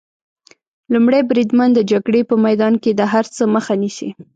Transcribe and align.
لومړی 0.93 1.21
بریدمن 1.29 1.69
د 1.73 1.79
جګړې 1.91 2.21
په 2.29 2.35
میدان 2.45 2.73
کې 2.83 2.91
د 2.95 3.01
هر 3.11 3.25
څه 3.35 3.43
مخه 3.55 3.73
نیسي. 3.81 4.09